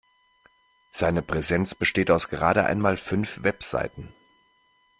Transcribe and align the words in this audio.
Seine 0.89 1.21
Präsenz 1.21 1.75
besteht 1.75 2.09
aus 2.09 2.27
gerade 2.29 2.65
einmal 2.65 2.97
fünf 2.97 3.43
Webseiten. 3.43 4.11